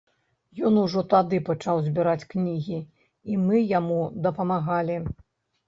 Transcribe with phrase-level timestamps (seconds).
[0.69, 2.79] Ён ужо тады пачаў збіраць кнігі,
[3.31, 5.01] і мы яму дапамагалі.